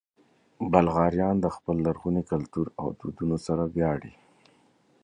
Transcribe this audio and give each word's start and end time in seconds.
بلغاریان 0.71 1.35
د 1.41 1.47
خپل 1.55 1.75
لرغوني 1.85 2.23
کلتور 2.31 2.67
او 2.81 2.87
دودونو 2.99 3.37
سره 3.47 3.63
ویاړي. 3.73 4.13